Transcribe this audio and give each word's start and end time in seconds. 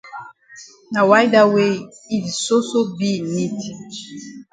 Na 0.93 1.01
why 1.09 1.23
dat 1.33 1.47
wey 1.53 1.73
yi 2.09 2.17
di 2.23 2.31
soso 2.45 2.79
be 2.97 3.09
in 3.19 3.25
need. 3.33 3.59